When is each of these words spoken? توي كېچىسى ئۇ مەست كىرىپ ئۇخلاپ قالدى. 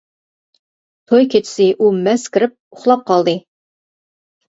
توي 1.11 1.27
كېچىسى 1.35 1.69
ئۇ 1.77 1.91
مەست 2.09 2.33
كىرىپ 2.39 2.59
ئۇخلاپ 2.79 3.09
قالدى. 3.15 3.41